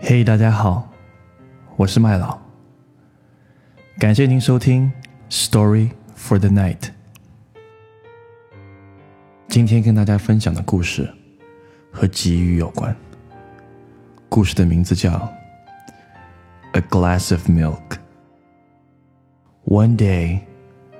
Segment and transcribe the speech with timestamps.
[0.00, 0.88] 嘿，大家好，
[1.76, 2.38] 我是麦老，
[3.98, 4.92] 感谢您收听《
[5.50, 6.78] Story for the Night》。
[9.48, 11.12] 今天跟大家分享的故事
[11.90, 12.94] 和给予有关。
[14.28, 15.12] 故事的名字叫《
[16.72, 20.40] A Glass of Milk》。One day,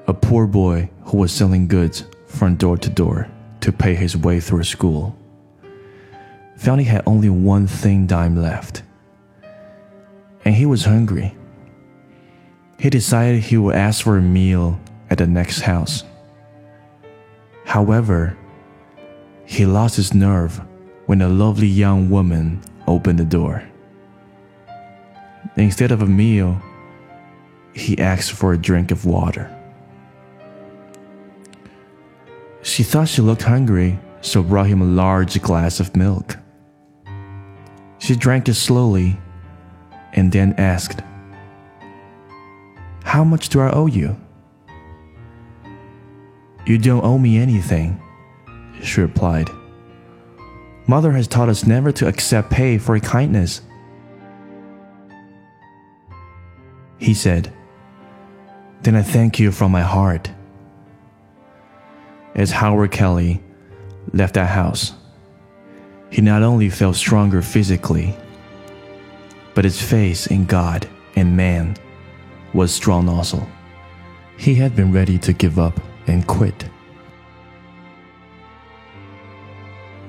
[0.07, 3.27] a poor boy who was selling goods from door to door
[3.61, 5.13] to pay his way through school
[6.57, 8.83] found he had only one thin dime left,
[10.46, 11.36] and he was hungry.
[12.80, 16.04] He decided he would ask for a meal at the next house.
[17.66, 18.38] However,
[19.46, 20.62] he lost his nerve
[21.06, 23.64] when a lovely young woman opened the door.
[25.58, 26.62] Instead of a meal,
[27.74, 29.50] he asked for a drink of water.
[32.64, 36.38] She thought she looked hungry, so brought him a large glass of milk.
[38.00, 39.20] She drank it slowly
[40.14, 41.02] and then asked,
[43.04, 44.16] How much do I owe you?
[46.66, 48.02] You don't owe me anything,
[48.82, 49.50] she replied.
[50.88, 53.62] Mother has taught us never to accept pay for kindness.
[56.98, 57.52] He said,
[58.82, 60.30] Then I thank you from my heart.
[62.36, 63.44] As Howard Kelly
[64.14, 64.94] left that house,
[66.10, 68.16] he not only felt stronger physically,
[69.62, 71.78] but his faith in God and man
[72.52, 73.48] was strong also.
[74.36, 76.68] He had been ready to give up and quit.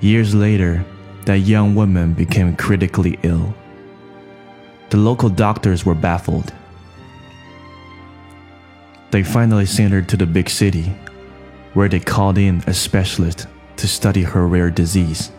[0.00, 0.82] Years later,
[1.26, 3.54] that young woman became critically ill.
[4.88, 6.50] The local doctors were baffled.
[9.10, 10.94] They finally sent her to the big city,
[11.74, 15.30] where they called in a specialist to study her rare disease.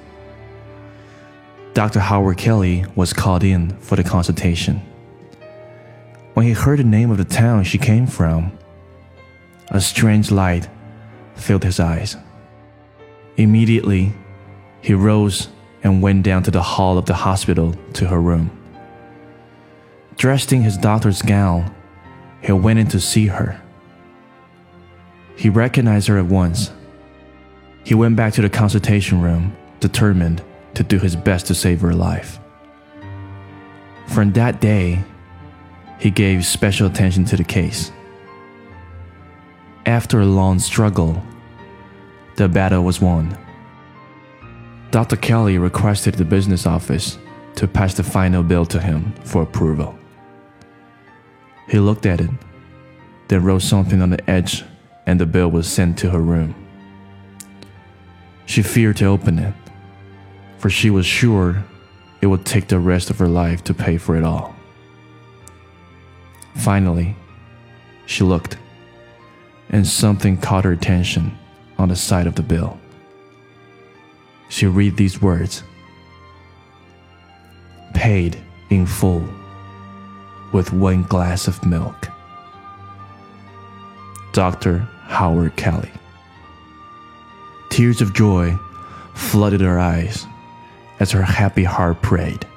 [1.73, 1.99] Dr.
[1.99, 4.79] Howard Kelly was called in for the consultation.
[6.35, 8.55] When he heard the name of the town she came from,
[9.69, 10.69] a strange light
[11.35, 12.15] filled his eyes.
[13.37, 14.13] Immediately,
[14.81, 15.47] he rose
[15.83, 18.51] and went down to the hall of the hospital to her room.
[20.17, 21.73] Dressed in his doctor's gown,
[22.41, 23.59] he went in to see her.
[25.35, 26.71] He recognized her at once.
[27.83, 30.43] He went back to the consultation room, determined
[30.75, 32.39] to do his best to save her life.
[34.07, 35.03] From that day,
[35.99, 37.91] he gave special attention to the case.
[39.85, 41.21] After a long struggle,
[42.35, 43.37] the battle was won.
[44.91, 45.15] Dr.
[45.15, 47.17] Kelly requested the business office
[47.55, 49.97] to pass the final bill to him for approval.
[51.67, 52.29] He looked at it,
[53.27, 54.63] then wrote something on the edge,
[55.05, 56.55] and the bill was sent to her room.
[58.45, 59.53] She feared to open it,
[60.63, 61.61] for she was sure
[62.21, 64.55] it would take the rest of her life to pay for it all.
[66.55, 67.17] Finally,
[68.05, 68.55] she looked,
[69.71, 71.37] and something caught her attention
[71.77, 72.79] on the side of the bill.
[74.47, 75.63] She read these words
[77.93, 79.27] Paid in full
[80.53, 82.07] with one glass of milk.
[84.31, 84.77] Dr.
[85.07, 85.91] Howard Kelly.
[87.69, 88.57] Tears of joy
[89.13, 90.25] flooded her eyes
[91.03, 92.47] as her happy heart prayed.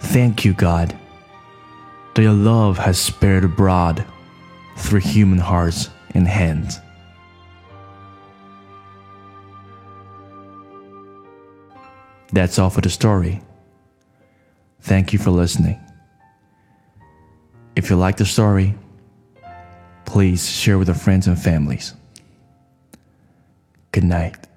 [0.00, 0.94] Thank you, God,
[2.14, 4.04] that your love has spread abroad
[4.76, 6.78] through human hearts and hands.
[12.34, 13.40] That's all for the story.
[14.82, 15.80] Thank you for listening.
[17.76, 18.74] If you like the story,
[20.04, 21.94] please share with your friends and families.
[23.90, 24.49] Good night.